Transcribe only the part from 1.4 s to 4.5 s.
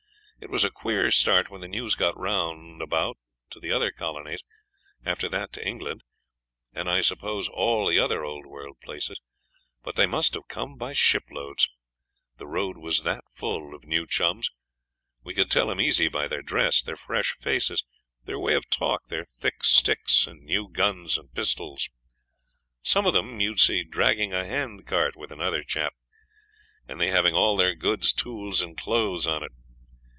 when the news got round about to the other colonies,